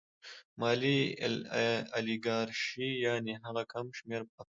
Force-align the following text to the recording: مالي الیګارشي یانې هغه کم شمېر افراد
مالي 0.59 0.99
الیګارشي 1.97 2.89
یانې 3.05 3.33
هغه 3.45 3.63
کم 3.73 3.85
شمېر 3.97 4.21
افراد 4.23 4.39